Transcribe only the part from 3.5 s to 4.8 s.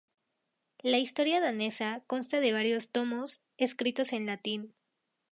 escritos en latín.